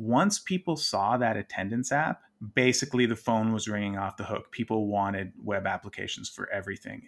[0.00, 2.22] once people saw that attendance app,
[2.54, 4.50] basically the phone was ringing off the hook.
[4.50, 7.06] People wanted web applications for everything.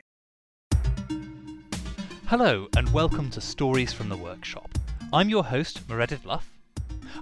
[2.27, 4.69] Hello, and welcome to Stories from the Workshop.
[5.11, 6.51] I'm your host, Meredydd Luff.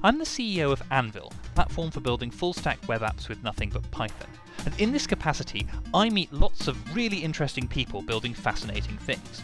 [0.03, 3.71] I'm the CEO of Anvil, a platform for building full stack web apps with nothing
[3.71, 4.29] but Python.
[4.65, 9.41] And in this capacity, I meet lots of really interesting people building fascinating things.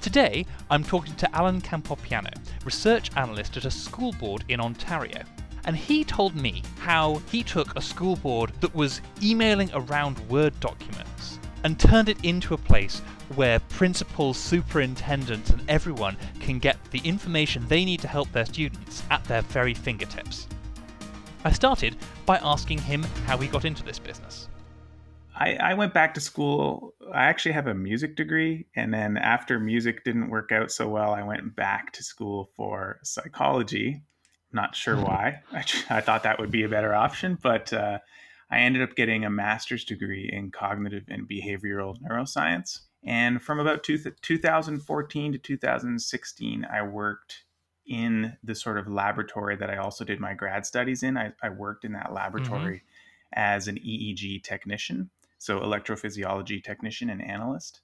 [0.00, 2.32] Today, I'm talking to Alan Campopiano,
[2.64, 5.22] research analyst at a school board in Ontario.
[5.64, 10.58] And he told me how he took a school board that was emailing around Word
[10.58, 13.00] documents and turned it into a place
[13.34, 19.02] where principals, superintendents, and everyone can get the information they need to help their students
[19.10, 20.48] at their very fingertips.
[21.44, 24.48] I started by asking him how he got into this business.
[25.40, 26.94] I, I went back to school.
[27.12, 28.66] I actually have a music degree.
[28.76, 33.00] And then after music didn't work out so well, I went back to school for
[33.02, 34.02] psychology.
[34.52, 35.04] Not sure hmm.
[35.04, 35.42] why.
[35.52, 37.98] I, I thought that would be a better option, but uh,
[38.50, 42.80] I ended up getting a master's degree in cognitive and behavioral neuroscience.
[43.02, 47.44] And from about two, 2014 to 2016, I worked
[47.86, 51.16] in the sort of laboratory that I also did my grad studies in.
[51.16, 53.40] I, I worked in that laboratory mm-hmm.
[53.40, 55.08] as an EEG technician
[55.40, 57.80] so electrophysiology technician and analyst.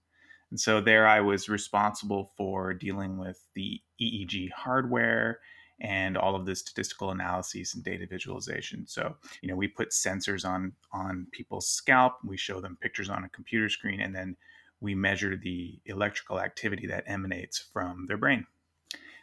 [0.51, 5.41] And so there I was responsible for dealing with the EEG hardware
[5.81, 8.87] and all of the statistical analyses and data visualization.
[8.87, 13.25] So, you know, we put sensors on on people's scalp, we show them pictures on
[13.25, 14.37] a computer screen and then
[14.81, 18.47] we measure the electrical activity that emanates from their brain.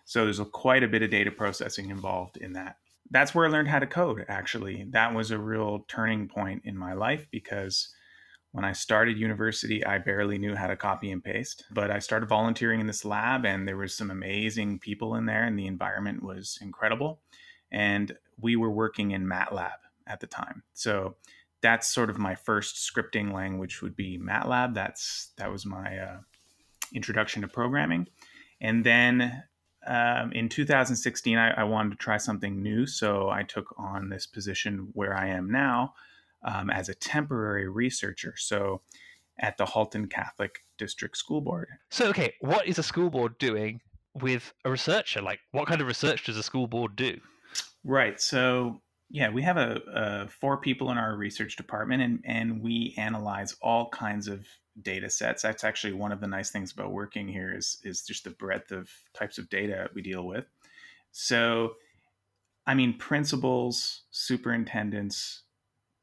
[0.06, 2.78] So there's a, quite a bit of data processing involved in that.
[3.12, 4.88] That's where I learned how to code actually.
[4.90, 7.94] That was a real turning point in my life because
[8.54, 12.30] when I started university, I barely knew how to copy and paste, but I started
[12.30, 16.22] volunteering in this lab and there was some amazing people in there and the environment
[16.22, 17.20] was incredible.
[17.72, 19.72] And we were working in MATLAB
[20.06, 20.62] at the time.
[20.74, 21.16] So
[21.64, 24.76] that's sort of my first scripting language would be MATLAB.
[24.76, 26.18] That's that was my uh,
[26.94, 28.08] introduction to programming.
[28.62, 29.44] And then
[29.88, 32.86] um, in 2016, I, I wanted to try something new.
[32.86, 35.96] So I took on this position where I am now
[36.44, 38.36] um, as a temporary researcher.
[38.38, 38.82] So
[39.40, 41.68] at the Halton Catholic District School Board.
[41.90, 43.82] So, okay, what is a school board doing
[44.14, 45.22] with a researcher?
[45.22, 47.20] Like, what kind of research does a school board do?
[47.84, 48.20] Right.
[48.22, 52.96] So, yeah, we have a, a four people in our research department, and and we
[52.98, 54.46] analyze all kinds of
[54.82, 55.44] data sets.
[55.44, 58.72] That's actually one of the nice things about working here is is just the breadth
[58.72, 60.46] of types of data we deal with.
[61.12, 61.74] So,
[62.66, 65.44] I mean, principals, superintendents,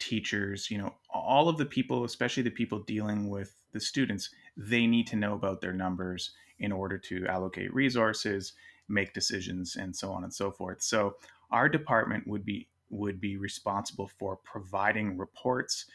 [0.00, 4.86] teachers, you know, all of the people, especially the people dealing with the students, they
[4.86, 8.54] need to know about their numbers in order to allocate resources,
[8.88, 10.82] make decisions, and so on and so forth.
[10.82, 11.16] So
[11.50, 15.86] our department would be would be responsible for providing reports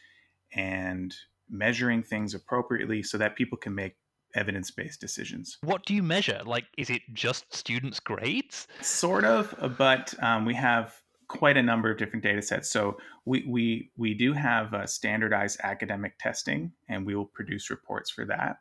[0.54, 1.14] and
[1.50, 3.96] measuring things appropriately so that people can make
[4.34, 5.58] evidence-based decisions.
[5.62, 6.40] What do you measure?
[6.44, 8.66] Like, is it just students' grades?
[8.80, 10.94] Sort of, but um, we have
[11.28, 12.70] quite a number of different data sets.
[12.70, 18.10] So we we we do have uh, standardized academic testing, and we will produce reports
[18.10, 18.58] for that.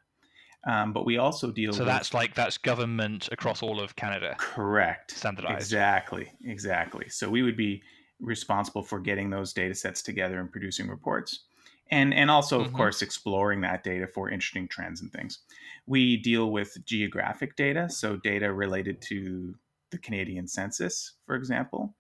[0.68, 1.74] Um, but we also deal.
[1.74, 4.36] So with, that's like that's government across all of Canada.
[4.38, 5.12] Correct.
[5.12, 5.62] Standardized.
[5.62, 6.31] Exactly.
[6.44, 7.09] Exactly.
[7.09, 7.84] So we would be
[8.20, 11.42] responsible for getting those data sets together and producing reports.
[11.92, 12.78] And, and also, of mm-hmm.
[12.78, 15.40] course, exploring that data for interesting trends and things.
[15.86, 19.53] We deal with geographic data, so data related to
[19.92, 21.94] the Canadian census, for example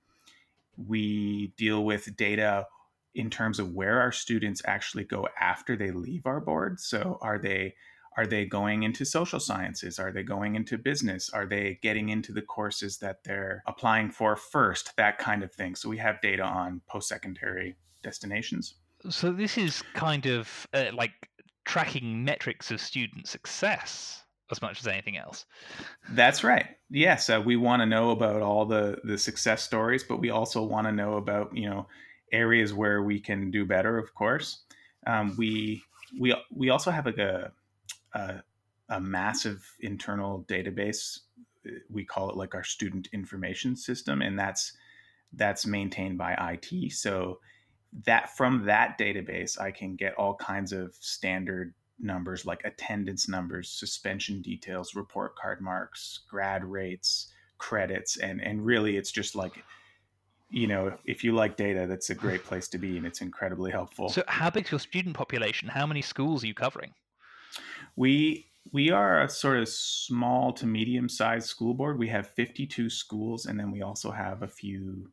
[0.77, 2.67] we deal with data
[3.13, 6.79] in terms of where our students actually go after they leave our board.
[6.79, 7.75] So are they
[8.17, 9.99] are they going into social sciences?
[9.99, 11.29] Are they going into business?
[11.31, 14.95] Are they getting into the courses that they're applying for first?
[14.95, 15.75] That kind of thing.
[15.75, 18.75] So we have data on post-secondary destinations.
[19.09, 21.11] So this is kind of uh, like
[21.65, 25.45] tracking metrics of student success as much as anything else.
[26.09, 26.67] That's right.
[26.89, 30.63] Yes, uh, we want to know about all the the success stories, but we also
[30.63, 31.87] want to know about you know
[32.31, 33.97] areas where we can do better.
[33.97, 34.63] Of course,
[35.07, 35.81] um, we
[36.19, 37.51] we we also have like a,
[38.13, 38.43] a
[38.89, 41.19] a massive internal database.
[41.89, 44.73] We call it like our student information system, and that's
[45.33, 46.91] that's maintained by IT.
[46.93, 47.39] So
[48.05, 53.69] that from that database, I can get all kinds of standard numbers like attendance numbers,
[53.69, 59.63] suspension details, report card marks, grad rates, credits, and and really it's just like
[60.49, 63.71] you know, if you like data, that's a great place to be and it's incredibly
[63.71, 64.09] helpful.
[64.09, 65.67] So how big's your student population?
[65.67, 66.93] How many schools are you covering?
[67.95, 71.99] We we are a sort of small to medium sized school board.
[71.99, 75.09] We have 52 schools and then we also have a few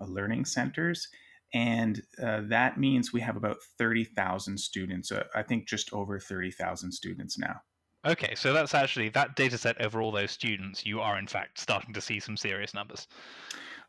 [0.00, 1.08] uh, learning centers.
[1.54, 5.12] And uh, that means we have about 30,000 students.
[5.12, 7.62] Uh, I think just over 30,000 students now.
[8.06, 10.84] Okay, so that's actually that data set over all those students.
[10.84, 13.06] You are in fact starting to see some serious numbers.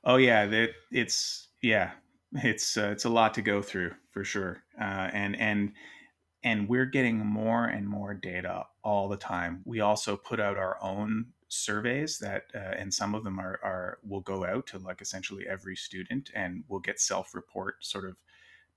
[0.05, 1.91] Oh yeah, it's yeah,
[2.31, 5.73] it's uh, it's a lot to go through for sure, uh, and and
[6.43, 9.63] and we're getting more and more data all the time.
[9.65, 13.99] We also put out our own surveys that, uh, and some of them are are
[14.07, 18.17] will go out to like essentially every student, and we'll get self report sort of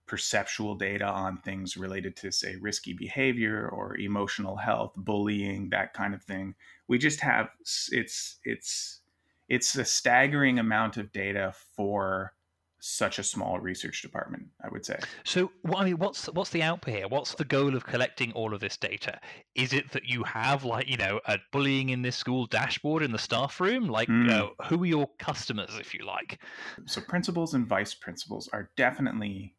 [0.07, 6.15] perceptual data on things related to say risky behavior or emotional health bullying that kind
[6.15, 6.55] of thing.
[6.89, 7.51] We just have
[7.91, 9.01] it's it's
[9.49, 12.33] it's a staggering amount of data for
[12.81, 16.95] such a small research department i would say so i mean what's what's the output
[16.95, 19.19] here what's the goal of collecting all of this data
[19.55, 23.11] is it that you have like you know a bullying in this school dashboard in
[23.11, 24.31] the staff room like mm.
[24.31, 26.39] uh, who are your customers if you like
[26.87, 29.55] so principals and vice principals are definitely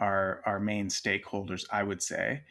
[0.00, 2.42] our our main stakeholders, I would say.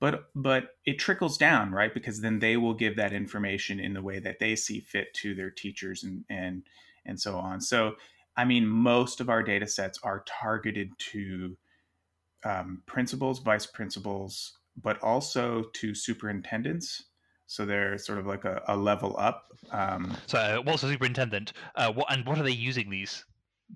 [0.00, 1.92] But but it trickles down, right?
[1.92, 5.34] Because then they will give that information in the way that they see fit to
[5.34, 6.62] their teachers and and
[7.04, 7.60] and so on.
[7.60, 7.96] So
[8.38, 11.56] I mean, most of our data sets are targeted to
[12.44, 17.02] um, principals, vice principals, but also to superintendents.
[17.46, 19.48] So they're sort of like a, a level up.
[19.72, 21.52] Um, so, what's a superintendent?
[21.74, 23.24] Uh, what and what are they using these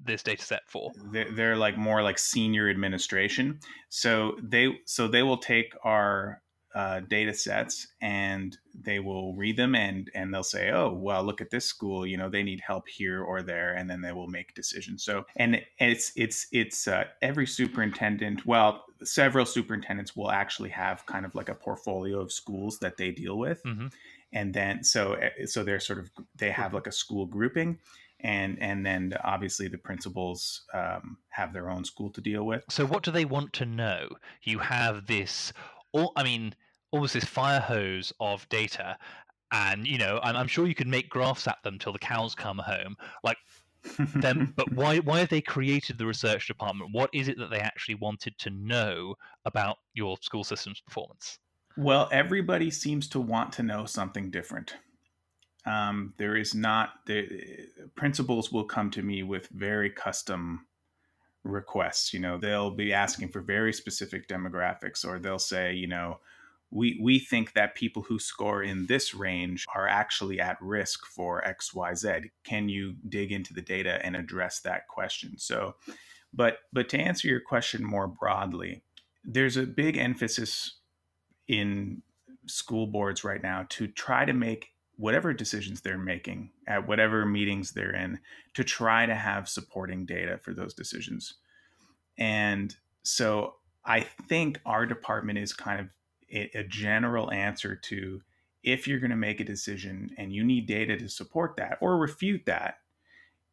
[0.04, 3.60] this data set for they're, they're, like more like senior administration
[3.90, 6.41] so they so they will take our
[6.74, 11.40] uh, data sets and they will read them and and they'll say oh well look
[11.40, 14.28] at this school you know they need help here or there and then they will
[14.28, 20.70] make decisions so and it's it's it's uh, every superintendent well several superintendents will actually
[20.70, 23.88] have kind of like a portfolio of schools that they deal with mm-hmm.
[24.32, 27.78] and then so eh, so they're sort of they have like a school grouping
[28.22, 32.64] and and then obviously the principals um, have their own school to deal with.
[32.68, 34.08] So what do they want to know?
[34.42, 35.52] You have this,
[35.92, 36.54] all I mean,
[36.90, 38.96] almost this fire hose of data,
[39.50, 42.34] and you know, I'm, I'm sure you could make graphs at them till the cows
[42.34, 43.38] come home, like.
[44.14, 46.90] them, but why why have they created the research department?
[46.92, 51.40] What is it that they actually wanted to know about your school system's performance?
[51.76, 54.76] Well, everybody seems to want to know something different.
[55.64, 57.28] Um, there is not the
[57.94, 60.66] principals will come to me with very custom
[61.44, 62.12] requests.
[62.12, 66.20] You know, they'll be asking for very specific demographics, or they'll say, you know,
[66.70, 71.46] we we think that people who score in this range are actually at risk for
[71.46, 72.30] X Y Z.
[72.44, 75.38] Can you dig into the data and address that question?
[75.38, 75.74] So,
[76.32, 78.82] but but to answer your question more broadly,
[79.24, 80.78] there's a big emphasis
[81.46, 82.02] in
[82.46, 87.72] school boards right now to try to make whatever decisions they're making at whatever meetings
[87.72, 88.18] they're in
[88.54, 91.34] to try to have supporting data for those decisions.
[92.18, 93.54] And so
[93.84, 95.88] I think our department is kind of
[96.32, 98.20] a, a general answer to
[98.62, 101.96] if you're going to make a decision and you need data to support that or
[101.96, 102.76] refute that,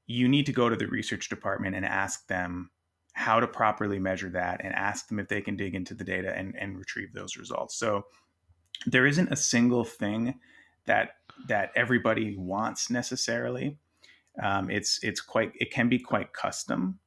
[0.05, 2.69] you need to go to the research department and ask them
[3.13, 6.35] how to properly measure that and ask them if they can dig into the data
[6.37, 7.75] and, and retrieve those results.
[7.75, 8.05] So
[8.85, 10.39] there isn't a single thing
[10.85, 11.15] that
[11.47, 13.77] that everybody wants necessarily.
[14.41, 16.99] Um, it's it's quite it can be quite custom,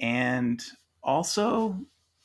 [0.00, 0.62] and
[1.02, 1.78] also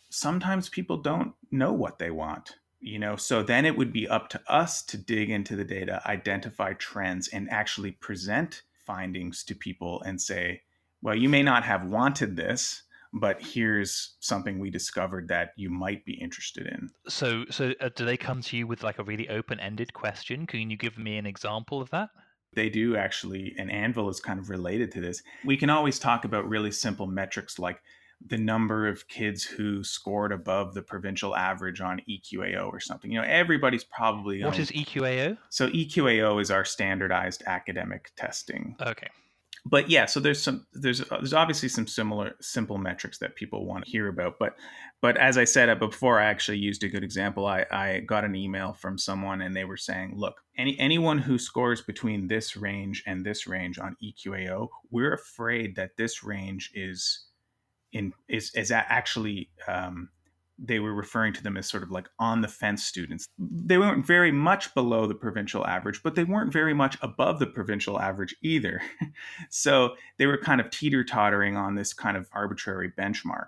[0.10, 2.55] sometimes people don't know what they want.
[2.81, 6.01] You know, so then it would be up to us to dig into the data,
[6.05, 10.62] identify trends, and actually present findings to people and say,
[11.01, 16.06] well, you may not have wanted this, but here's something we discovered that you might
[16.06, 16.89] be interested in.
[17.08, 20.46] So, so uh, do they come to you with like a really open-ended question?
[20.46, 22.10] Can you give me an example of that?
[22.54, 25.22] They do actually, and Anvil is kind of related to this.
[25.46, 27.82] We can always talk about really simple metrics like
[28.25, 33.12] the number of kids who scored above the provincial average on EQAO or something.
[33.12, 34.44] You know, everybody's probably.
[34.44, 35.38] What is EQAO?
[35.50, 38.75] So EQAO is our standardized academic testing.
[38.82, 39.08] Okay
[39.66, 43.86] but yeah, so there's some there's there's obviously some similar simple metrics that people want
[43.86, 44.39] to hear about.
[44.39, 44.56] But
[45.01, 47.46] but as I said uh, before, I actually used a good example.
[47.46, 51.38] I, I got an email from someone and they were saying, look, any anyone who
[51.38, 57.25] scores between this range and this range on EQAO, we're afraid that this range is
[57.92, 60.10] in is is actually um,
[60.62, 63.28] they were referring to them as sort of like on the fence students.
[63.38, 67.48] They weren't very much below the provincial average, but they weren't very much above the
[67.48, 68.82] provincial average either.
[69.50, 73.48] so they were kind of teeter tottering on this kind of arbitrary benchmark.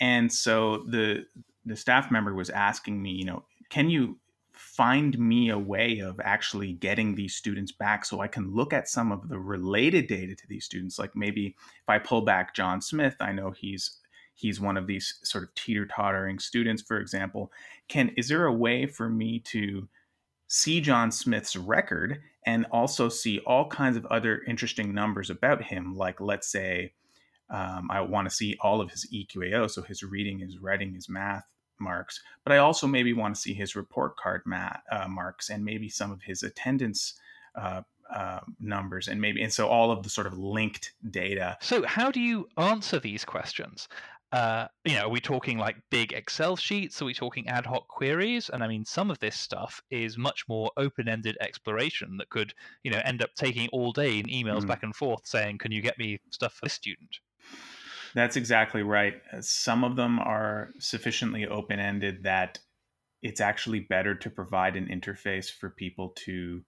[0.00, 1.26] And so the
[1.66, 4.16] the staff member was asking me, you know, can you
[4.52, 8.88] find me a way of actually getting these students back so I can look at
[8.88, 10.98] some of the related data to these students.
[10.98, 11.46] Like maybe
[11.82, 13.98] if I pull back John Smith, I know he's
[14.38, 17.52] he's one of these sort of teeter-tottering students, for example.
[17.88, 19.88] Can is there a way for me to
[20.46, 25.96] see John Smith's record and also see all kinds of other interesting numbers about him,
[25.96, 26.92] like let's say
[27.50, 31.08] um, I want to see all of his EQAO, so his reading, his writing, his
[31.08, 31.44] math
[31.80, 35.64] marks, but I also maybe want to see his report card mat, uh, marks and
[35.64, 37.14] maybe some of his attendance
[37.54, 37.82] uh,
[38.14, 41.58] uh, numbers and maybe and so all of the sort of linked data.
[41.60, 43.88] So how do you answer these questions?
[44.30, 47.00] Uh, you know, are we talking like big Excel sheets?
[47.00, 48.50] Are we talking ad hoc queries?
[48.50, 52.90] And I mean, some of this stuff is much more open-ended exploration that could, you
[52.90, 54.68] know, end up taking all day in emails mm.
[54.68, 57.20] back and forth saying, "Can you get me stuff for this student?"
[58.14, 59.14] That's exactly right.
[59.32, 62.58] Uh, some of them are sufficiently open ended that
[63.22, 66.62] it's actually better to provide an interface for people to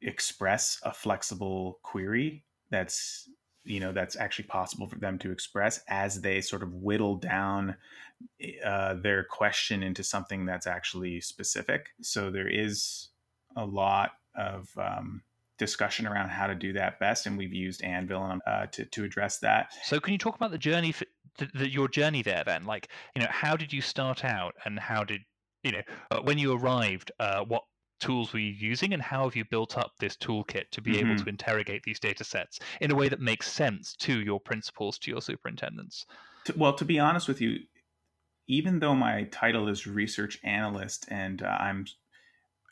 [0.00, 3.28] express a flexible query that's
[3.64, 7.76] you know that's actually possible for them to express as they sort of whittle down
[8.64, 13.08] uh, their question into something that's actually specific so there is
[13.56, 15.22] a lot of um,
[15.62, 19.38] discussion around how to do that best, and we've used Anvil uh, to to address
[19.38, 19.72] that.
[19.84, 21.04] So, can you talk about the journey, for,
[21.38, 22.42] the, the, your journey there?
[22.44, 25.22] Then, like, you know, how did you start out, and how did
[25.62, 27.12] you know uh, when you arrived?
[27.20, 27.62] Uh, what
[28.02, 31.10] tools were you using, and how have you built up this toolkit to be mm-hmm.
[31.12, 34.98] able to interrogate these data sets in a way that makes sense to your principals,
[34.98, 36.04] to your superintendents?
[36.56, 37.60] Well, to be honest with you,
[38.48, 41.86] even though my title is research analyst and uh, I'm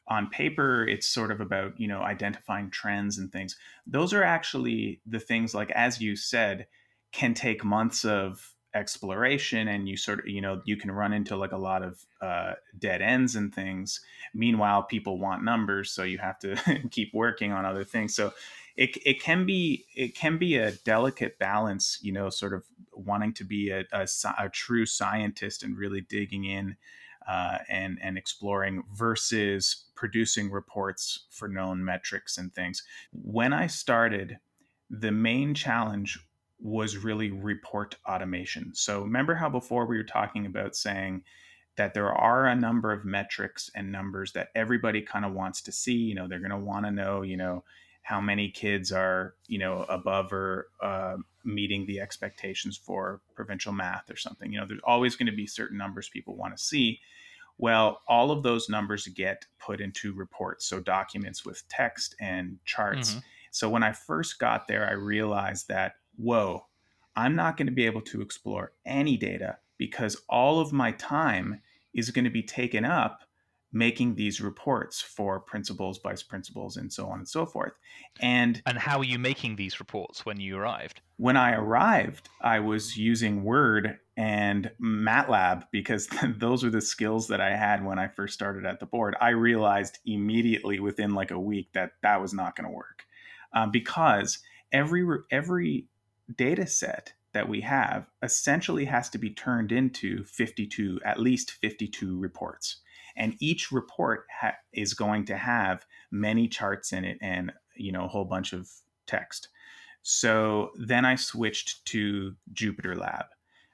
[0.09, 3.57] on paper it's sort of about you know identifying trends and things
[3.87, 6.67] those are actually the things like as you said
[7.13, 11.37] can take months of exploration and you sort of you know you can run into
[11.37, 14.01] like a lot of uh, dead ends and things
[14.33, 16.57] meanwhile people want numbers so you have to
[16.91, 18.33] keep working on other things so
[18.77, 23.33] it, it can be it can be a delicate balance you know sort of wanting
[23.33, 24.07] to be a, a,
[24.39, 26.77] a true scientist and really digging in
[27.29, 32.83] uh, and and exploring versus producing reports for known metrics and things.
[33.13, 34.39] When I started,
[34.89, 36.19] the main challenge
[36.61, 38.73] was really report automation.
[38.75, 41.23] So remember how before we were talking about saying
[41.77, 45.73] that there are a number of metrics and numbers that everybody kind of wants to
[45.73, 45.95] see.
[45.95, 47.65] You know, they're going to want to know, you know,
[48.03, 54.11] how many kids are, you know, above or uh, meeting the expectations for provincial math
[54.11, 54.53] or something.
[54.53, 57.01] You know, there's always going to be certain numbers people want to see.
[57.57, 63.11] Well, all of those numbers get put into reports, so documents with text and charts.
[63.11, 63.19] Mm-hmm.
[63.51, 66.67] So when I first got there, I realized that, whoa,
[67.17, 71.61] I'm not going to be able to explore any data because all of my time
[71.95, 73.21] is going to be taken up
[73.73, 77.73] making these reports for principals, vice principals, and so on and so forth.
[78.21, 81.01] And and how are you making these reports when you arrived?
[81.17, 87.41] When I arrived, I was using Word and MATLAB because those were the skills that
[87.41, 89.15] I had when I first started at the board.
[89.21, 93.05] I realized immediately within like a week that that was not going to work
[93.53, 94.41] um, because
[94.73, 95.87] every every
[96.37, 102.19] data set that we have essentially has to be turned into 52 at least 52
[102.19, 102.81] reports.
[103.17, 108.05] And each report ha- is going to have many charts in it and you know
[108.05, 108.69] a whole bunch of
[109.07, 109.49] text.
[110.03, 113.27] So then i switched to jupyter lab.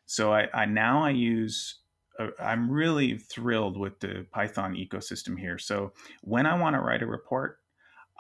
[0.07, 1.81] So i, I now i use
[2.19, 5.59] uh, i'm really thrilled with the python ecosystem here.
[5.59, 7.59] So when i want to write a report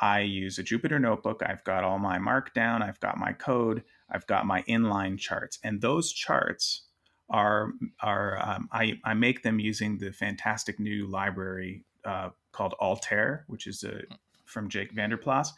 [0.00, 1.43] i use a jupyter notebook.
[1.45, 2.83] I've got all my markdown.
[2.83, 6.83] I've got my code i've got my inline charts and those charts
[7.29, 13.45] are are um, I, I make them using the fantastic new library uh, called Altair,
[13.49, 14.01] which is a, uh,
[14.45, 15.49] from Jake VanderPlas.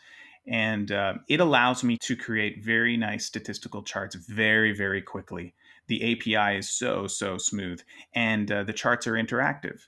[0.47, 5.55] And uh, it allows me to create very nice statistical charts very, very quickly.
[5.88, 7.83] The API is so, so smooth,
[8.14, 9.81] and uh, the charts are interactive.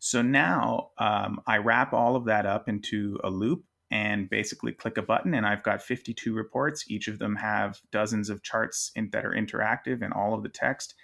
[0.00, 4.98] So now um, I wrap all of that up into a loop and basically click
[4.98, 6.84] a button, and I've got 52 reports.
[6.88, 10.48] Each of them have dozens of charts in, that are interactive and all of the
[10.48, 10.94] text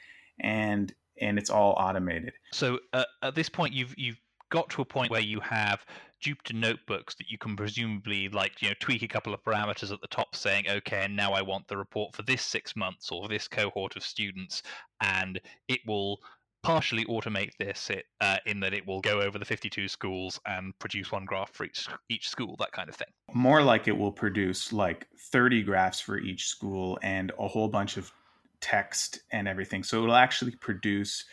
[0.41, 2.35] and and it's all automated.
[2.53, 5.85] So uh, at this point, you've you've got to a point where you have
[6.25, 10.01] Jupyter notebooks that you can presumably like you know tweak a couple of parameters at
[10.01, 13.29] the top, saying okay, and now I want the report for this six months or
[13.29, 14.63] this cohort of students,
[15.03, 16.19] and it will
[16.67, 20.79] partially automate this it, uh, in that it will go over the 52 schools and
[20.79, 24.13] produce one graph for each each school that kind of thing more like it will
[24.13, 28.13] produce like 30 graphs for each school and a whole bunch of
[28.61, 29.83] text and everything.
[29.83, 31.25] So it'll actually produce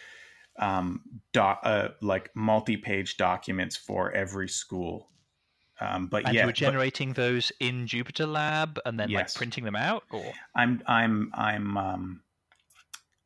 [0.60, 5.10] um, doc, uh, like multi-page documents for every school.
[5.82, 9.20] Um, but and yeah, you were generating but, those in Jupyter Lab and then yes.
[9.20, 12.22] like printing them out, or I'm I'm I'm um,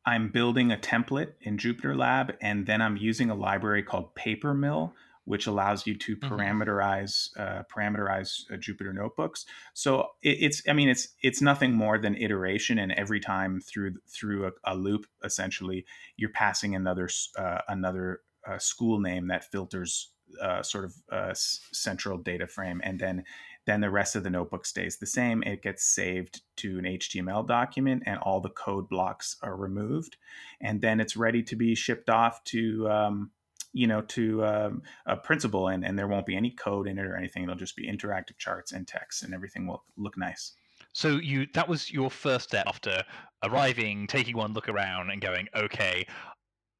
[0.06, 4.92] I'm building a template in Jupyter Lab, and then I'm using a library called Papermill,
[5.24, 6.34] which allows you to mm-hmm.
[6.34, 7.42] parameterize mm-hmm.
[7.42, 9.44] uh, parameterize uh, Jupyter notebooks.
[9.74, 13.96] So it, it's I mean it's it's nothing more than iteration, and every time through
[14.08, 15.84] through a, a loop, essentially,
[16.16, 20.12] you're passing another uh, another uh, school name that filters
[20.42, 23.24] uh, sort of uh, central data frame, and then
[23.68, 25.42] then the rest of the notebook stays the same.
[25.42, 30.16] It gets saved to an HTML document, and all the code blocks are removed,
[30.60, 33.30] and then it's ready to be shipped off to um,
[33.72, 37.04] you know to um, a principal and, and there won't be any code in it
[37.04, 37.42] or anything.
[37.42, 40.52] It'll just be interactive charts and text and everything will look nice.
[40.92, 43.04] So you that was your first step after
[43.44, 46.06] arriving taking one look around and going okay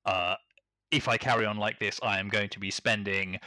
[0.05, 0.35] uh,
[0.91, 3.39] if i carry on like this i am going to be spending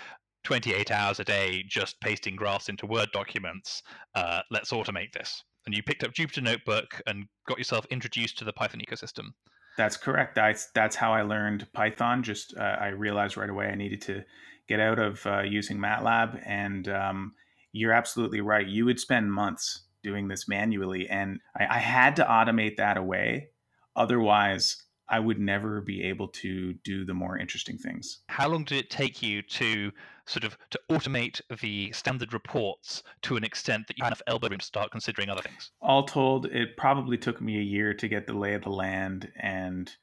[0.44, 3.84] 28 hours a day just pasting graphs into word documents
[4.16, 8.46] uh, let's automate this and you picked up jupyter notebook and got yourself introduced to
[8.46, 9.30] the python ecosystem
[9.78, 10.36] that's correct.
[10.36, 12.24] That's that's how I learned Python.
[12.24, 14.24] Just uh, I realized right away I needed to
[14.68, 17.34] get out of uh, using MATLAB, and um,
[17.72, 18.68] you're absolutely right.
[18.68, 23.50] You would spend months doing this manually, and I, I had to automate that away.
[23.96, 28.20] Otherwise, I would never be able to do the more interesting things.
[28.28, 29.92] How long did it take you to
[30.26, 34.48] sort of to automate the standard reports to an extent that you had enough elbow
[34.48, 35.72] room to start considering other things?
[35.82, 39.32] All told, it probably took me a year to get the lay of the land
[39.36, 39.94] and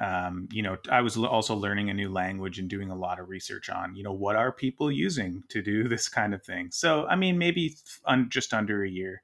[0.00, 3.28] um, you know, I was also learning a new language and doing a lot of
[3.28, 6.70] research on, you know, what are people using to do this kind of thing.
[6.70, 9.22] So, I mean, maybe un- just under a year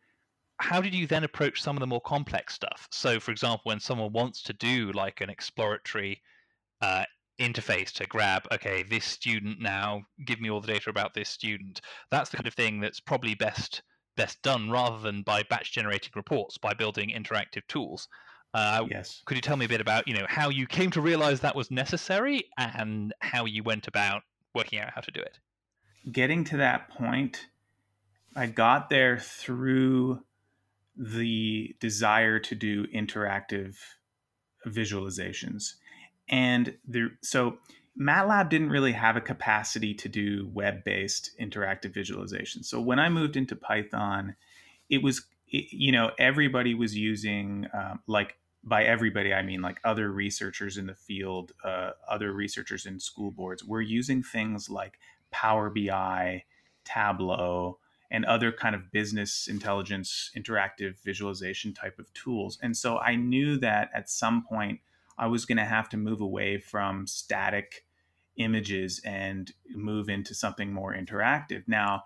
[0.59, 2.89] how did you then approach some of the more complex stuff?
[2.91, 6.23] So, for example, when someone wants to do like an exploratory
[6.81, 7.05] uh,
[7.39, 11.81] interface to grab, okay, this student now, give me all the data about this student.
[12.11, 13.83] That's the kind of thing that's probably best
[14.17, 18.09] best done rather than by batch generating reports by building interactive tools.
[18.55, 19.21] Uh, yes.
[19.27, 21.55] Could you tell me a bit about you know how you came to realize that
[21.55, 24.23] was necessary and how you went about
[24.55, 25.39] working out how to do it?
[26.11, 27.49] Getting to that point,
[28.35, 30.23] I got there through
[30.97, 33.77] the desire to do interactive
[34.67, 35.75] visualizations.
[36.29, 37.59] And there, so
[38.01, 42.63] MATLAB didn't really have a capacity to do web based interactive visualization.
[42.63, 44.37] So when I moved into Python,
[44.91, 49.81] it was, it, you know, everybody was using, um, like, by everybody, I mean like
[49.85, 54.99] other researchers in the field, uh, other researchers in school boards, were using things like
[55.31, 56.43] Power BI,
[56.85, 57.79] Tableau,
[58.17, 62.59] and other kind of business intelligence interactive visualization type of tools.
[62.63, 64.81] And so I knew that at some point
[65.19, 67.85] I was going to have to move away from static
[68.39, 71.65] images and move into something more interactive.
[71.67, 72.05] Now,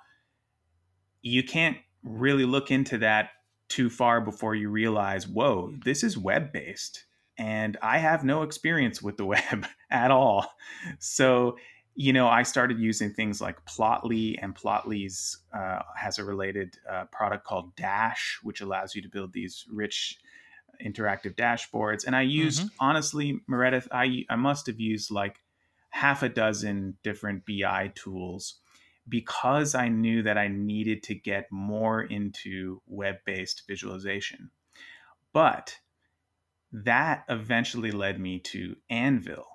[1.22, 3.30] you can't really look into that
[3.68, 7.04] too far before you realize, whoa, this is web based.
[7.38, 10.54] And I have no experience with the web at all.
[10.98, 11.56] So
[11.94, 17.04] you know, I started using things like Plotly, and Plotly's uh, has a related uh,
[17.12, 20.18] product called Dash, which allows you to build these rich
[20.84, 22.06] interactive dashboards.
[22.06, 22.76] And I used, mm-hmm.
[22.78, 25.40] honestly, Meredydd, I, I must have used like
[25.90, 28.60] half a dozen different BI tools
[29.08, 34.50] because I knew that I needed to get more into web based visualization.
[35.32, 35.76] But
[36.72, 39.46] that eventually led me to Anvil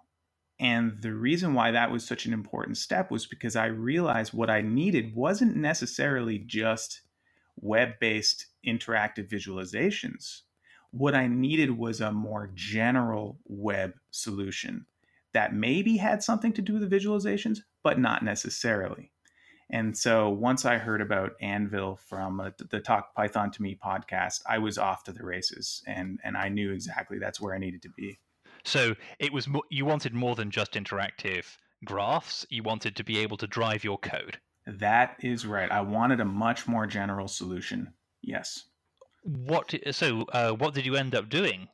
[0.59, 4.49] and the reason why that was such an important step was because I realized what
[4.49, 7.01] I needed wasn't necessarily just
[7.57, 10.41] web based interactive visualizations.
[10.91, 14.85] What I needed was a more general web solution
[15.33, 19.11] that maybe had something to do with the visualizations, but not necessarily.
[19.69, 24.41] And so once I heard about Anvil from uh, the Talk Python to Me podcast,
[24.47, 27.81] I was off to the races and, and I knew exactly that's where I needed
[27.81, 28.19] to be.
[28.65, 31.45] So it was mo- you wanted more than just interactive
[31.85, 32.45] graphs.
[32.49, 34.39] You wanted to be able to drive your code.
[34.65, 35.71] That is right.
[35.71, 37.93] I wanted a much more general solution.
[38.21, 38.65] Yes.
[39.23, 41.67] What so uh, what did you end up doing?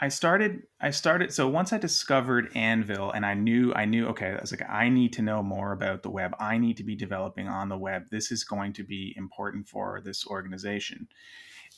[0.00, 4.34] I started I started so once I discovered Anvil and I knew I knew okay
[4.36, 6.34] I was like I need to know more about the web.
[6.38, 8.10] I need to be developing on the web.
[8.10, 11.08] This is going to be important for this organization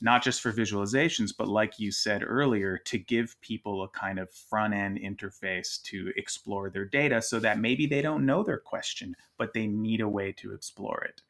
[0.00, 4.32] not just for visualizations, but like you said earlier, to give people a kind of
[4.32, 9.14] front end interface to explore their data so that maybe they don't know their question,
[9.38, 11.22] but they need a way to explore it.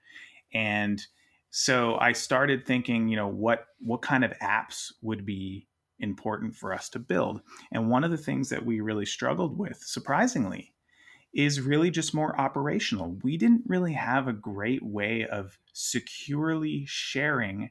[0.53, 1.05] And
[1.51, 6.75] so I started thinking, you know, what what kind of apps would be important for
[6.75, 7.41] us to build.
[7.73, 10.75] And one of the things that we really struggled with, surprisingly,
[11.35, 13.19] is really just more operational.
[13.23, 17.71] We didn't really have a great way of securely sharing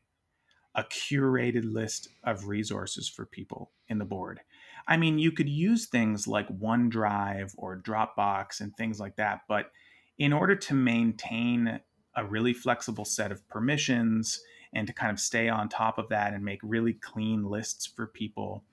[0.76, 4.42] a curated list of resources for people in the board.
[4.88, 9.72] I mean, you could use things like OneDrive or Dropbox and things like that, but
[10.18, 11.80] in order to maintain
[12.16, 14.42] a really flexible set of permissions
[14.74, 18.08] and to kind of stay on top of that and make really clean lists for
[18.08, 18.64] people,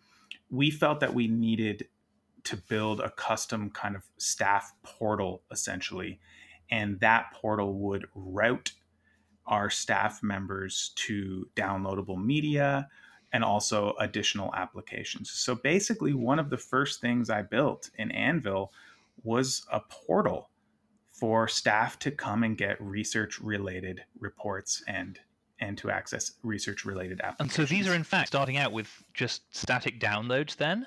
[0.50, 1.86] we felt that we needed
[2.44, 6.18] to build a custom kind of staff portal essentially.
[6.70, 8.72] And that portal would route
[9.46, 12.88] our staff members to downloadable media
[13.32, 15.30] and also additional applications.
[15.30, 18.72] So basically, one of the first things I built in Anvil
[19.24, 20.50] was a portal
[21.10, 25.18] for staff to come and get research related reports and
[25.60, 27.58] and to access research related applications.
[27.58, 30.86] And so these are in fact starting out with just static downloads then?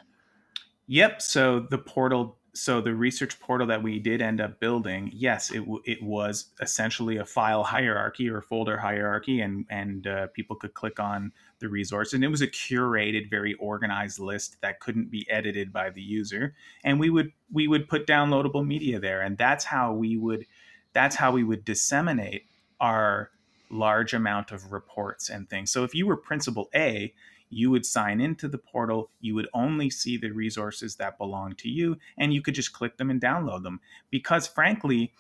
[0.88, 1.22] Yep.
[1.22, 5.60] So the portal so the research portal that we did end up building, yes, it
[5.60, 10.74] w- it was essentially a file hierarchy or folder hierarchy, and and uh, people could
[10.74, 15.30] click on the resource, and it was a curated, very organized list that couldn't be
[15.30, 19.66] edited by the user, and we would we would put downloadable media there, and that's
[19.66, 20.46] how we would
[20.94, 22.46] that's how we would disseminate
[22.80, 23.32] our
[23.70, 25.72] large amount of reports and things.
[25.72, 27.14] So if you were principal A,
[27.50, 31.70] you would sign into the portal, you would only see the resources that belong to
[31.70, 33.80] you, and you could just click them and download them.
[34.10, 35.14] Because frankly,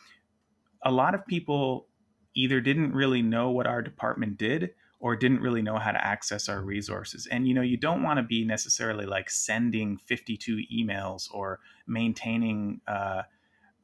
[0.84, 1.88] a lot of people
[2.36, 6.50] either didn't really know what our department did or didn't really know how to access
[6.50, 7.28] our resources.
[7.28, 12.82] And you know, you don't want to be necessarily like sending 52 emails or maintaining
[12.88, 13.24] uh,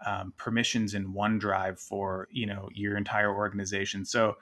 [0.06, 4.06] um, permissions in OneDrive for you know your entire organization.
[4.06, 4.38] So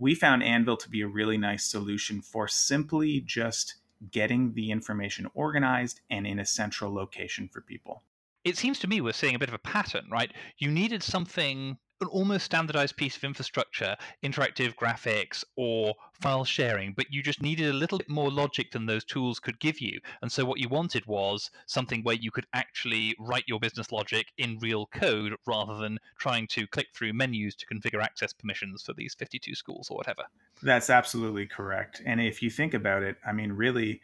[0.00, 3.76] we found Anvil to be a really nice solution for simply just
[4.10, 8.02] getting the information organized and in a central location for people.
[8.42, 10.32] It seems to me we're seeing a bit of a pattern, right?
[10.56, 17.12] You needed something an almost standardized piece of infrastructure, interactive graphics or file sharing, but
[17.12, 20.00] you just needed a little bit more logic than those tools could give you.
[20.22, 24.32] And so what you wanted was something where you could actually write your business logic
[24.38, 28.94] in real code rather than trying to click through menus to configure access permissions for
[28.94, 30.22] these 52 schools or whatever.
[30.62, 32.02] That's absolutely correct.
[32.04, 34.00] And if you think about it, I mean really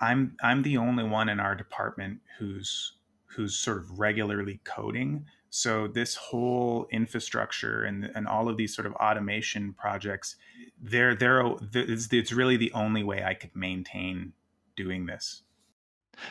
[0.00, 2.94] I'm I'm the only one in our department who's
[3.26, 8.86] who's sort of regularly coding so this whole infrastructure and and all of these sort
[8.86, 10.36] of automation projects,
[10.80, 11.42] they're they're
[11.74, 14.32] it's, it's really the only way I could maintain
[14.76, 15.42] doing this.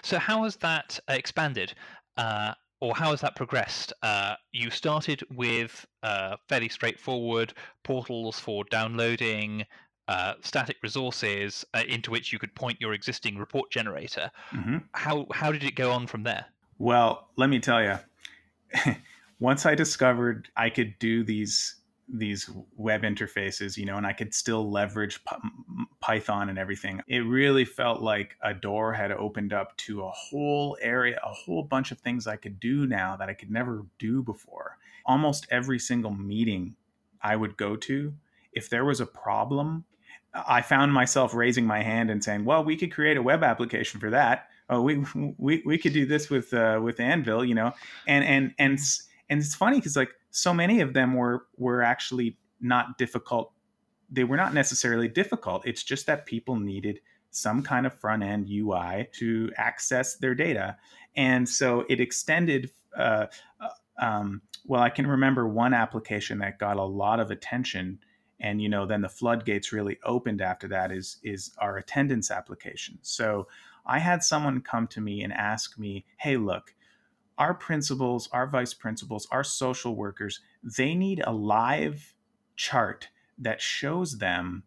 [0.01, 1.73] So how has that expanded?
[2.17, 3.91] Uh, or how has that progressed?
[4.03, 7.53] Uh, you started with uh, fairly straightforward
[7.84, 9.65] portals for downloading
[10.08, 14.32] uh, static resources uh, into which you could point your existing report generator.
[14.51, 14.77] Mm-hmm.
[14.93, 16.45] How how did it go on from there?
[16.77, 17.99] Well, let me tell you,
[19.39, 21.75] once I discovered I could do these
[22.12, 25.23] these web interfaces, you know, and I could still leverage
[25.99, 27.02] Python and everything.
[27.08, 31.62] It really felt like a door had opened up to a whole area, a whole
[31.62, 34.80] bunch of things I could do now that I could never do before.
[35.06, 36.75] Almost every single meeting
[37.21, 38.15] I would go to,
[38.54, 39.86] if there was a problem,
[40.34, 43.99] I found myself raising my hand and saying, "Well, we could create a web application
[43.99, 45.04] for that." oh we
[45.38, 47.73] we we could do this with uh, with Anvil, you know,
[48.08, 48.80] and and and
[49.29, 53.53] and it's funny because like so many of them were were actually not difficult.
[54.09, 55.65] They were not necessarily difficult.
[55.65, 56.99] It's just that people needed
[57.31, 60.77] some kind of front end UI to access their data,
[61.15, 62.71] and so it extended.
[62.95, 63.27] Uh,
[63.61, 63.69] uh,
[64.01, 67.99] um, well, I can remember one application that got a lot of attention
[68.39, 72.97] and you know then the floodgates really opened after that is is our attendance application
[73.01, 73.45] so
[73.89, 76.75] I had someone come to me and ask me, hey, look,
[77.39, 82.13] our principals, our vice principals, our social workers, they need a live
[82.56, 83.08] chart
[83.39, 84.63] that shows them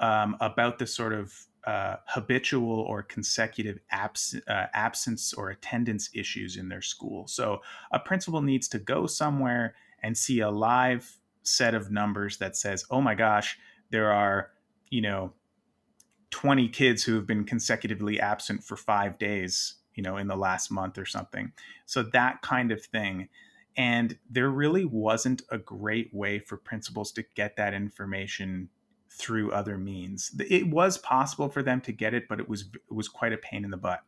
[0.00, 1.32] um, about the sort of
[1.66, 7.26] uh, habitual or consecutive abs- uh, absence or attendance issues in their school.
[7.28, 7.60] So
[7.92, 12.84] a principal needs to go somewhere and see a live set of numbers that says,
[12.90, 13.58] oh my gosh,
[13.90, 14.50] there are,
[14.88, 15.32] you know,
[16.30, 20.70] 20 kids who have been consecutively absent for five days, you know, in the last
[20.70, 21.52] month or something.
[21.84, 23.28] So that kind of thing.
[23.76, 28.70] And there really wasn't a great way for principals to get that information
[29.10, 30.30] through other means.
[30.48, 33.36] It was possible for them to get it, but it was it was quite a
[33.36, 34.00] pain in the butt.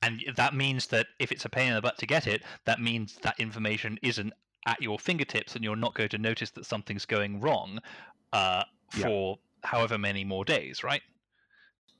[0.00, 2.80] And that means that if it's a pain in the butt to get it, that
[2.80, 4.32] means that information isn't
[4.64, 7.80] at your fingertips, and you're not going to notice that something's going wrong
[8.32, 9.70] uh, for yeah.
[9.70, 11.02] however many more days, right?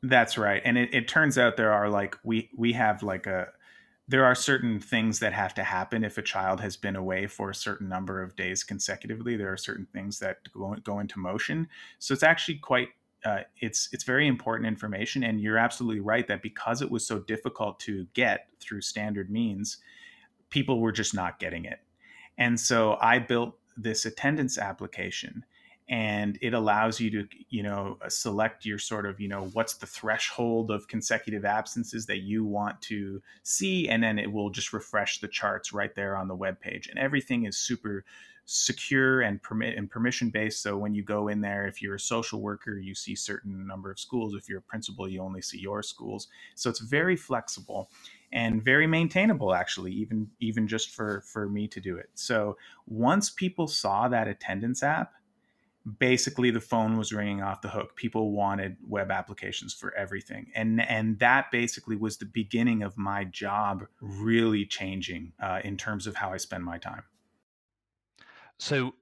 [0.02, 0.62] That's right.
[0.64, 3.48] And it, it turns out there are like we we have like a
[4.08, 7.50] there are certain things that have to happen if a child has been away for
[7.50, 9.36] a certain number of days consecutively.
[9.36, 11.68] There are certain things that go, go into motion.
[11.98, 12.90] So it's actually quite
[13.24, 15.24] uh, it's it's very important information.
[15.24, 19.78] And you're absolutely right that because it was so difficult to get through standard means,
[20.50, 21.80] people were just not getting it.
[22.38, 25.44] And so I built this attendance application
[25.88, 29.74] and it allows you to you know uh, select your sort of you know what's
[29.74, 34.72] the threshold of consecutive absences that you want to see and then it will just
[34.72, 36.88] refresh the charts right there on the web page.
[36.88, 38.04] And everything is super
[38.48, 42.00] secure and permit and permission based so when you go in there if you're a
[42.00, 44.34] social worker you see certain number of schools.
[44.34, 46.28] If you're a principal you only see your schools.
[46.56, 47.90] So it's very flexible
[48.32, 52.10] and very maintainable actually even even just for for me to do it.
[52.14, 55.12] So once people saw that attendance app
[55.98, 60.80] basically the phone was ringing off the hook people wanted web applications for everything and
[60.88, 66.16] and that basically was the beginning of my job really changing uh, in terms of
[66.16, 67.04] how i spend my time
[68.58, 68.94] so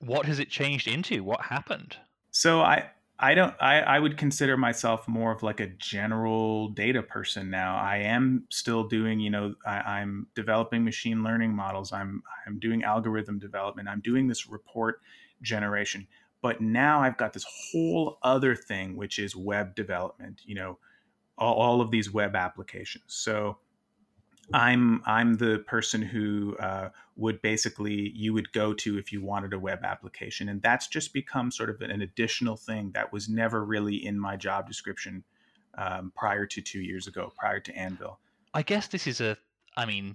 [0.00, 1.96] what has it changed into what happened
[2.30, 3.54] so i I don't.
[3.60, 7.76] I, I would consider myself more of like a general data person now.
[7.76, 9.20] I am still doing.
[9.20, 11.92] You know, I, I'm developing machine learning models.
[11.92, 13.88] I'm I'm doing algorithm development.
[13.88, 15.00] I'm doing this report
[15.42, 16.08] generation.
[16.44, 20.42] But now I've got this whole other thing, which is web development.
[20.44, 20.78] You know,
[21.38, 23.04] all, all of these web applications.
[23.06, 23.56] So
[24.52, 29.54] I'm I'm the person who uh, would basically you would go to if you wanted
[29.54, 33.64] a web application, and that's just become sort of an additional thing that was never
[33.64, 35.24] really in my job description
[35.78, 38.18] um, prior to two years ago, prior to Anvil.
[38.52, 39.38] I guess this is a,
[39.78, 40.14] I mean,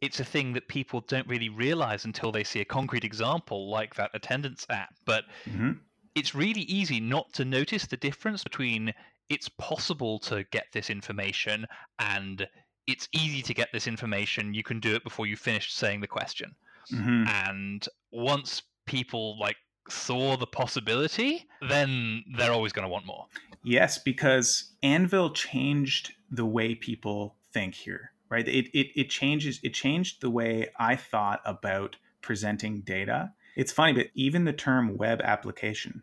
[0.00, 3.94] it's a thing that people don't really realize until they see a concrete example like
[3.94, 4.94] that attendance app.
[5.04, 5.72] But mm-hmm.
[6.14, 8.92] it's really easy not to notice the difference between
[9.28, 11.66] it's possible to get this information
[11.98, 12.46] and
[12.86, 14.54] it's easy to get this information.
[14.54, 16.54] You can do it before you finish saying the question.
[16.92, 17.26] Mm-hmm.
[17.26, 19.56] And once people like
[19.88, 23.26] saw the possibility, then they're always going to want more.
[23.64, 28.46] Yes, because Anvil changed the way people think here right?
[28.46, 33.32] It, it, it changes, it changed the way I thought about presenting data.
[33.56, 36.02] It's funny, but even the term web application,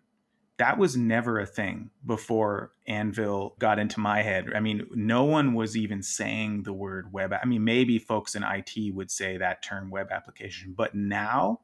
[0.58, 4.52] that was never a thing before Anvil got into my head.
[4.56, 7.34] I mean, no one was even saying the word web.
[7.34, 11.62] I mean, maybe folks in IT would say that term web application, but now,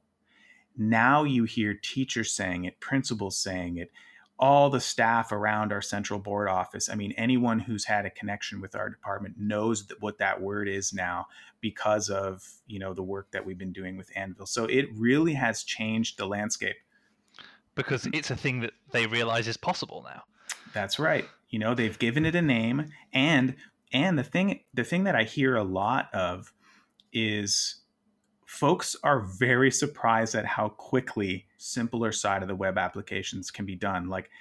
[0.75, 3.91] now you hear teachers saying it, principals saying it,
[4.39, 6.89] all the staff around our central board office.
[6.89, 10.69] I mean, anyone who's had a connection with our department knows that what that word
[10.69, 11.27] is now
[11.61, 14.45] because of you know the work that we've been doing with Anvil.
[14.45, 16.77] So it really has changed the landscape.
[17.75, 20.23] Because it's a thing that they realize is possible now.
[20.73, 21.25] That's right.
[21.49, 23.55] You know, they've given it a name, and
[23.91, 26.53] and the thing the thing that I hear a lot of
[27.11, 27.81] is
[28.49, 33.75] folks are very surprised at how quickly simpler side of the web applications can be
[33.75, 34.09] done.
[34.09, 34.31] Like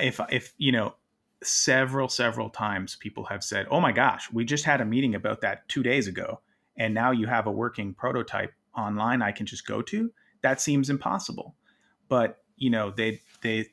[0.00, 0.94] if if you know
[1.42, 5.42] several several times people have said oh my gosh we just had a meeting about
[5.42, 6.40] that 2 days ago
[6.78, 10.88] and now you have a working prototype online I can just go to that seems
[10.88, 11.54] impossible.
[12.08, 13.66] But you know they they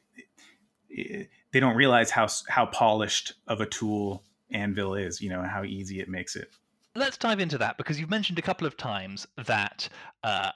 [0.89, 6.01] they don't realize how how polished of a tool Anvil is you know how easy
[6.01, 6.49] it makes it
[6.95, 9.87] let's dive into that because you've mentioned a couple of times that
[10.23, 10.51] uh,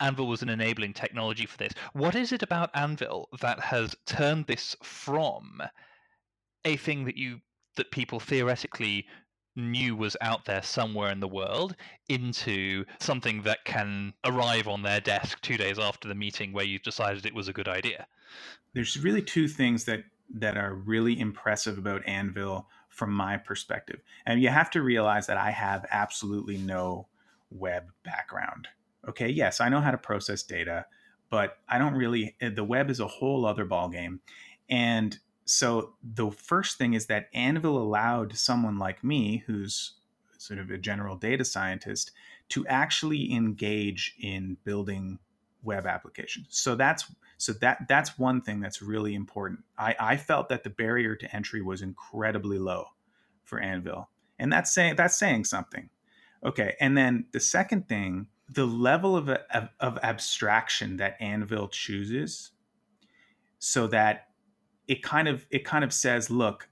[0.00, 1.72] Anvil was an enabling technology for this.
[1.92, 5.62] What is it about Anvil that has turned this from
[6.64, 7.40] a thing that you
[7.76, 9.06] that people theoretically
[9.54, 11.76] knew was out there somewhere in the world
[12.08, 16.82] into something that can arrive on their desk two days after the meeting where you've
[16.82, 18.06] decided it was a good idea?
[18.74, 24.00] There's really two things that that are really impressive about Anvil from my perspective.
[24.24, 27.06] And you have to realize that I have absolutely no
[27.50, 28.68] web background.
[29.06, 30.86] Okay, yes, I know how to process data,
[31.30, 34.20] but I don't really eh, the web is a whole other ballgame.
[34.70, 39.92] And so the first thing is that Anvil allowed someone like me, who's
[40.38, 42.12] sort of a general data scientist,
[42.48, 45.18] to actually engage in building
[45.66, 46.46] web applications.
[46.50, 47.04] So that's
[47.36, 49.60] so that that's one thing that's really important.
[49.76, 52.86] I, I felt that the barrier to entry was incredibly low
[53.44, 55.90] for Anvil, and that's saying that's saying something.
[56.44, 62.52] Okay, and then the second thing, the level of, of, of abstraction that Anvil chooses,
[63.58, 64.28] so that
[64.86, 66.68] it kind of it kind of says, look,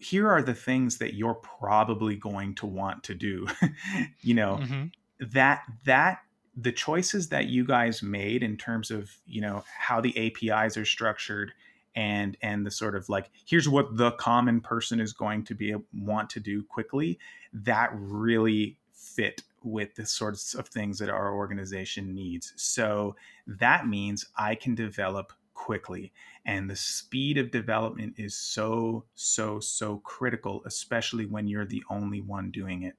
[0.00, 3.46] here are the things that you're probably going to want to do.
[4.20, 4.84] you know, mm-hmm.
[5.32, 6.18] that that
[6.56, 10.84] the choices that you guys made in terms of you know how the apis are
[10.84, 11.52] structured
[11.96, 15.74] and and the sort of like here's what the common person is going to be
[15.92, 17.18] want to do quickly
[17.52, 22.52] that really fit with the sorts of things that our organization needs.
[22.56, 26.12] So that means i can develop quickly
[26.46, 32.20] and the speed of development is so so so critical especially when you're the only
[32.20, 32.94] one doing it.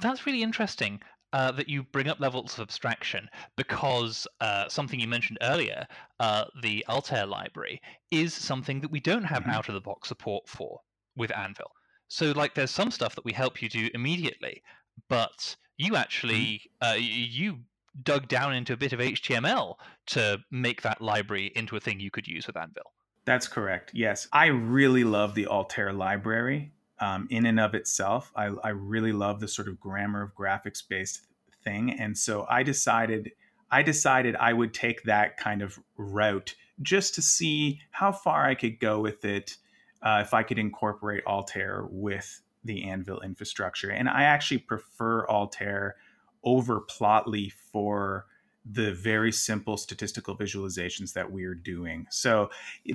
[0.00, 1.00] That's really interesting
[1.32, 5.86] uh, that you bring up levels of abstraction because uh, something you mentioned earlier,
[6.20, 9.50] uh, the Altair library, is something that we don't have mm-hmm.
[9.50, 10.80] out of the box support for
[11.16, 11.70] with Anvil.
[12.08, 14.62] So, like, there's some stuff that we help you do immediately,
[15.08, 16.98] but you actually mm-hmm.
[17.00, 17.58] you
[18.02, 19.74] dug down into a bit of HTML
[20.06, 22.92] to make that library into a thing you could use with Anvil.
[23.24, 23.90] That's correct.
[23.92, 28.32] Yes, I really love the Altair library um, in and of itself.
[28.34, 31.22] I, I really love the sort of grammar of graphics based
[31.64, 33.32] thing, and so I decided
[33.70, 38.54] I decided I would take that kind of route just to see how far I
[38.54, 39.56] could go with it
[40.02, 43.90] uh, if I could incorporate Altair with the Anvil infrastructure.
[43.90, 45.96] And I actually prefer Altair
[46.44, 48.26] over Plotly for
[48.64, 52.06] the very simple statistical visualizations that we are doing.
[52.10, 52.50] So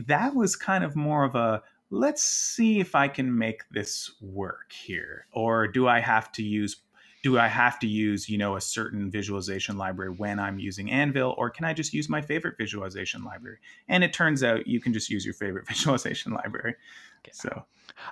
[0.05, 1.63] that was kind of more of a
[1.93, 5.27] let's see if I can make this work here.
[5.31, 6.77] Or do I have to use
[7.21, 11.33] do I have to use, you know, a certain visualization library when I'm using Anvil,
[11.37, 13.59] or can I just use my favorite visualization library?
[13.87, 16.75] And it turns out you can just use your favorite visualization library.
[17.21, 17.31] Okay.
[17.31, 17.63] So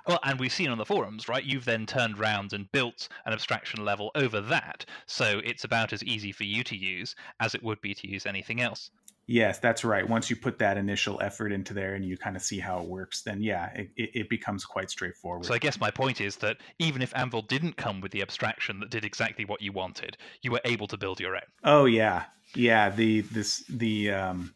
[0.06, 1.44] well, and we've seen on the forums, right?
[1.44, 4.86] You've then turned around and built an abstraction level over that.
[5.06, 8.24] So it's about as easy for you to use as it would be to use
[8.24, 8.90] anything else.
[9.26, 10.08] Yes, that's right.
[10.08, 12.86] Once you put that initial effort into there and you kind of see how it
[12.86, 15.46] works, then yeah, it, it becomes quite straightforward.
[15.46, 18.80] So I guess my point is that even if Anvil didn't come with the abstraction
[18.80, 21.42] that did exactly what you wanted, you were able to build your own.
[21.62, 22.90] Oh yeah, yeah.
[22.90, 24.54] The this the um,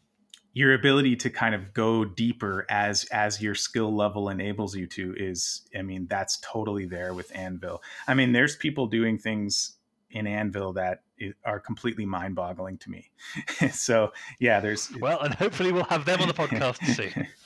[0.53, 5.13] your ability to kind of go deeper as as your skill level enables you to
[5.15, 7.81] is, I mean, that's totally there with Anvil.
[8.07, 9.76] I mean, there's people doing things
[10.11, 11.01] in Anvil that
[11.45, 13.09] are completely mind-boggling to me.
[13.71, 17.27] so yeah, there's well, and hopefully we'll have them on the podcast soon.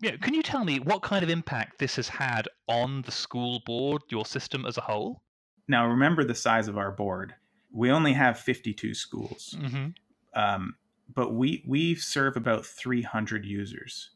[0.00, 3.62] Yeah, can you tell me what kind of impact this has had on the school
[3.66, 5.22] board, your system as a whole?
[5.66, 7.34] Now, remember the size of our board.
[7.72, 9.88] We only have 52 schools, mm-hmm.
[10.40, 10.76] um,
[11.12, 14.10] but we we serve about 300 users.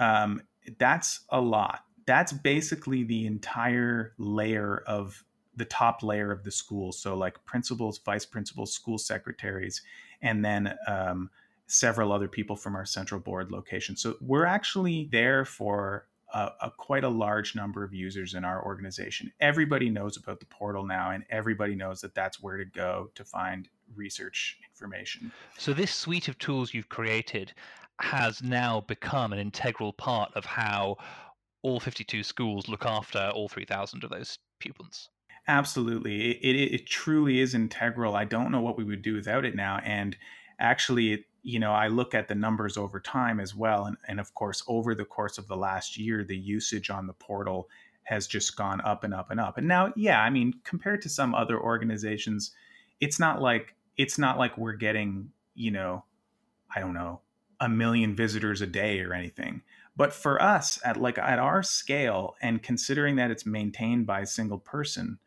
[0.00, 0.42] Um,
[0.78, 1.84] that's a lot.
[2.04, 5.24] That's basically the entire layer of
[5.56, 6.92] the top layer of the school.
[6.92, 9.82] So like principals, vice principals, school secretaries,
[10.22, 11.30] and then um,
[11.66, 13.96] several other people from our central board location.
[13.96, 18.64] So we're actually there for a, a, quite a large number of users in our
[18.64, 19.32] organization.
[19.40, 23.24] Everybody knows about the portal now, and everybody knows that that's where to go to
[23.24, 25.32] find research information.
[25.58, 27.52] So this suite of tools you've created
[28.00, 30.96] has now become an integral part of how
[31.62, 35.08] all 52 schools look after all 3,000 of those pupils.
[35.48, 36.32] Absolutely.
[36.32, 38.16] It, it, it, truly is integral.
[38.16, 39.80] I don't know what we would do without it now.
[39.84, 40.16] And
[40.58, 43.84] actually, you know, I look at the numbers over time as well.
[43.84, 47.12] And, and of course, over the course of the last year, the usage on the
[47.12, 47.68] portal
[48.02, 49.56] has just gone up and up and up.
[49.56, 52.50] And now, yeah, I mean, compared to some other organizations,
[53.00, 56.04] it's not like it's not like we're getting, you know,
[56.74, 57.20] I don't know,
[57.60, 59.62] a million visitors a day or anything.
[59.96, 64.26] But for us at like at our scale and considering that it's maintained by a
[64.26, 65.18] single person,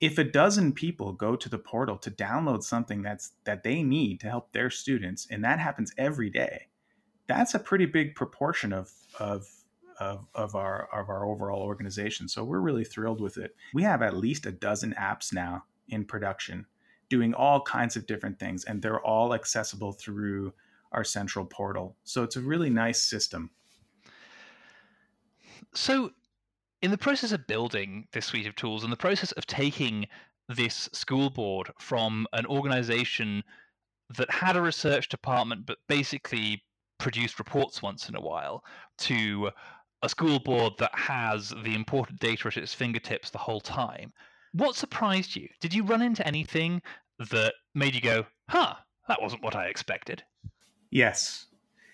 [0.00, 4.20] if a dozen people go to the portal to download something that's that they need
[4.20, 6.66] to help their students and that happens every day
[7.30, 9.48] that's a pretty big proportion of of
[10.00, 12.26] of, of our of our overall organization.
[12.26, 13.54] So we're really thrilled with it.
[13.74, 16.66] We have at least a dozen apps now in production
[17.08, 20.52] doing all kinds of different things and they're all accessible through
[20.92, 21.96] our central portal.
[22.04, 23.50] So it's a really nice system.
[25.74, 26.10] So
[26.82, 30.06] in the process of building this suite of tools, in the process of taking
[30.48, 33.44] this school board from an organization
[34.16, 36.62] that had a research department but basically
[36.98, 38.64] produced reports once in a while
[38.98, 39.50] to
[40.02, 44.12] a school board that has the important data at its fingertips the whole time.
[44.52, 45.48] What surprised you?
[45.60, 46.82] Did you run into anything
[47.30, 48.74] that made you go, huh,
[49.08, 50.22] that wasn't what I expected?
[50.90, 51.46] Yes.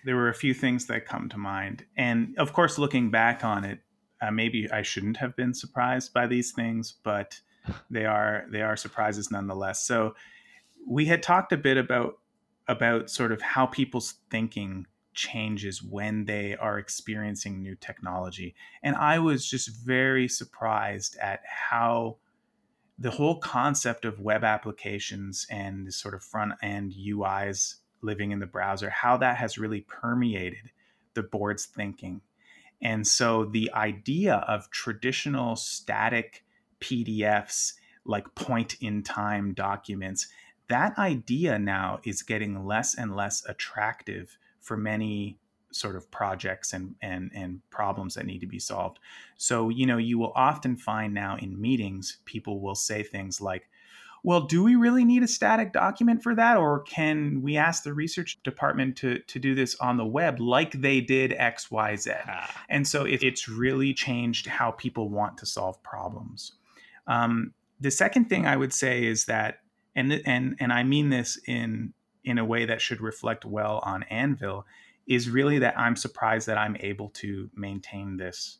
[0.05, 1.85] There were a few things that come to mind.
[1.97, 3.79] And of course, looking back on it,
[4.21, 7.39] uh, maybe I shouldn't have been surprised by these things, but
[7.89, 9.85] they are they are surprises nonetheless.
[9.85, 10.15] So
[10.87, 12.19] we had talked a bit about
[12.67, 18.55] about sort of how people's thinking changes when they are experiencing new technology.
[18.83, 22.17] And I was just very surprised at how
[22.99, 28.39] the whole concept of web applications and the sort of front end UIs living in
[28.39, 30.71] the browser, how that has really permeated
[31.13, 32.21] the board's thinking.
[32.81, 36.43] And so the idea of traditional static
[36.79, 37.73] PDFs,
[38.05, 40.27] like point in time documents,
[40.69, 45.39] that idea now is getting less and less attractive for many
[45.71, 48.99] sort of projects and, and, and problems that need to be solved.
[49.37, 53.69] So, you know, you will often find now in meetings, people will say things like,
[54.23, 56.57] well, do we really need a static document for that?
[56.57, 60.73] Or can we ask the research department to, to do this on the web like
[60.73, 62.17] they did XYZ?
[62.27, 62.63] Ah.
[62.69, 66.53] And so it, it's really changed how people want to solve problems.
[67.07, 69.59] Um, the second thing I would say is that,
[69.95, 71.93] and, and, and I mean this in,
[72.23, 74.65] in a way that should reflect well on Anvil,
[75.07, 78.59] is really that I'm surprised that I'm able to maintain this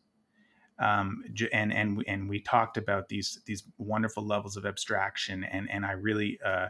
[0.80, 5.86] um, and and and we talked about these these wonderful levels of abstraction, and and
[5.86, 6.68] I really uh,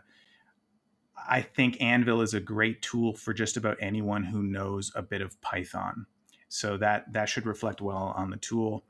[1.28, 5.22] I think Anvil is a great tool for just about anyone who knows a bit
[5.22, 6.06] of Python.
[6.50, 8.86] So that that should reflect well on the tool.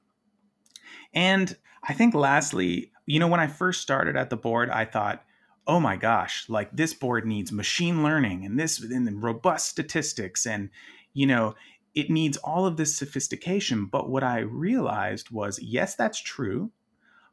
[1.14, 5.24] And I think lastly, you know, when I first started at the board, I thought,
[5.66, 10.70] oh my gosh, like this board needs machine learning and this and robust statistics and
[11.14, 11.56] you know
[11.98, 13.88] it needs all of this sophistication.
[13.88, 16.72] But what I realized was yes, that's true,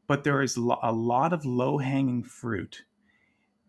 [0.06, 2.84] but there is a lot of low hanging fruit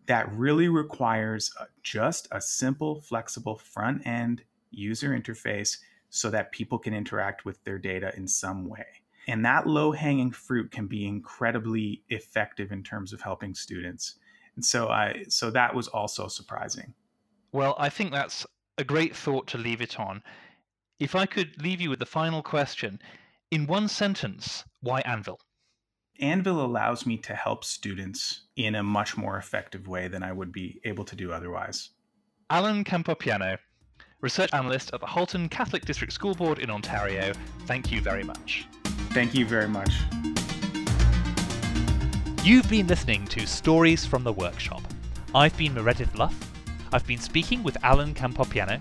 [0.06, 5.76] that really requires uh, just a simple, flexible front end user interface
[6.08, 8.86] so that people can interact with their data in some way.
[9.28, 14.14] And that low hanging fruit can be incredibly effective in terms of helping students.
[14.54, 16.94] And so I so that was also surprising.
[17.52, 18.46] Well, I think that's
[18.78, 20.22] a great thought to leave it on.
[20.98, 22.98] If I could leave you with the final question,
[23.50, 25.38] in one sentence, why Anvil?
[26.20, 30.52] Anvil allows me to help students in a much more effective way than I would
[30.52, 31.90] be able to do otherwise.
[32.48, 33.58] Alan Campopiano,
[34.22, 37.34] research analyst at the Halton Catholic District School Board in Ontario,
[37.66, 38.66] thank you very much.
[39.10, 39.92] Thank you very much.
[42.42, 44.80] You've been listening to Stories from the Workshop.
[45.34, 46.34] I've been Meredydd Luff.
[46.90, 48.80] I've been speaking with Alan Campopiano,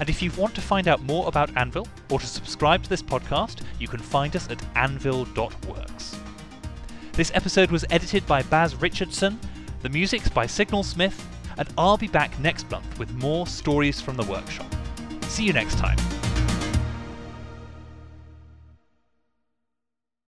[0.00, 3.02] and if you want to find out more about Anvil or to subscribe to this
[3.02, 6.18] podcast, you can find us at anvil.works.
[7.12, 9.38] This episode was edited by Baz Richardson,
[9.82, 11.20] the music's by Signalsmith,
[11.58, 14.74] and I'll be back next month with more stories from the workshop.
[15.24, 15.98] See you next time.